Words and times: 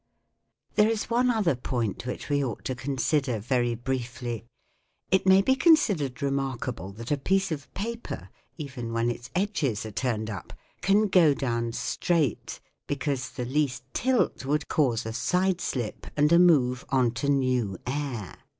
There 0.73 0.89
is 0.89 1.11
one 1.11 1.29
other 1.29 1.55
point 1.55 2.07
which 2.07 2.27
we 2.27 2.43
ought 2.43 2.65
to 2.65 2.73
consider 2.73 3.37
very 3.37 3.75
briefly. 3.75 4.45
It 5.11 5.27
may 5.27 5.43
be 5.43 5.53
considered 5.55 6.23
re 6.23 6.31
markable 6.31 6.91
that 6.93 7.11
a 7.11 7.19
piece 7.19 7.51
of 7.51 7.71
paper, 7.75 8.29
even 8.57 8.93
when 8.93 9.11
its 9.11 9.29
edges 9.35 9.85
are 9.85 9.91
turned 9.91 10.27
up, 10.31 10.53
can 10.81 11.05
go 11.07 11.35
down 11.35 11.73
straight, 11.73 12.59
because 12.87 13.29
the 13.29 13.45
least 13.45 13.83
tilt 13.93 14.43
would 14.43 14.67
cause 14.69 15.05
a 15.05 15.13
side 15.13 15.61
slip 15.61 16.07
and 16.17 16.33
a 16.33 16.39
move 16.39 16.83
on 16.89 17.11
to 17.21 17.29
new 17.29 17.77
air. 17.85 18.37